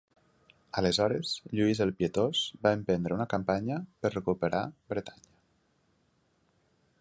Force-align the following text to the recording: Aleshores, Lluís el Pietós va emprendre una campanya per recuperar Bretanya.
Aleshores, 0.79 1.33
Lluís 1.59 1.81
el 1.85 1.93
Pietós 1.99 2.41
va 2.67 2.71
emprendre 2.77 3.17
una 3.19 3.29
campanya 3.35 3.77
per 4.07 4.13
recuperar 4.17 4.63
Bretanya. 4.95 5.35